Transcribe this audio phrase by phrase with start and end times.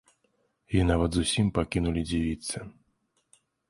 [0.77, 2.57] І нават зусім пакінулі дзівіцца.